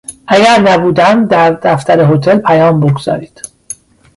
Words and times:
اگر 0.27 0.59
نبودم 0.61 1.25
در 1.27 1.51
دفتر 1.51 2.13
هتل 2.13 2.37
پیام 2.39 2.79
بگذارید. 2.79 3.41